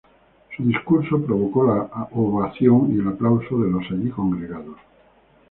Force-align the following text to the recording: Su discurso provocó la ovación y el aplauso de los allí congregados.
Su 0.57 0.63
discurso 0.63 1.21
provocó 1.23 1.63
la 1.63 2.07
ovación 2.13 2.91
y 2.95 2.99
el 3.01 3.07
aplauso 3.07 3.59
de 3.59 3.69
los 3.69 3.83
allí 3.91 4.09
congregados. 4.09 4.77